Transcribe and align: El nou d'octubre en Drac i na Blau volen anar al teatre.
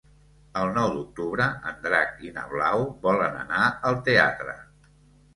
El 0.59 0.69
nou 0.75 0.87
d'octubre 0.93 1.45
en 1.71 1.75
Drac 1.83 2.23
i 2.27 2.31
na 2.37 2.45
Blau 2.53 2.85
volen 3.03 3.37
anar 3.43 3.67
al 3.91 3.99
teatre. 4.09 4.57